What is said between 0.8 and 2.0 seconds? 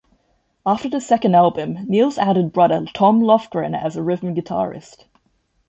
the second album